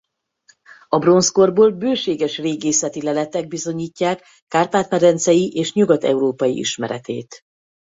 [0.87, 7.41] A bronzkorból bőséges régészeti leletek bizonyítják Kárpát-medencei és nyugat-európai ismeretét.